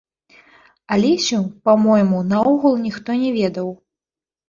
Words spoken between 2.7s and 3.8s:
ніхто не ведаў.